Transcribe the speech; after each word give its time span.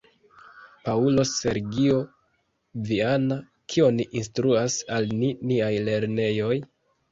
Paŭlo 0.87 1.25
Sergio 1.31 1.97
Viana, 2.89 3.39
"Kion 3.75 4.03
instruas 4.09 4.81
al 4.99 5.15
ni 5.23 5.33
niaj 5.53 5.71
lernejoj? 5.93 6.53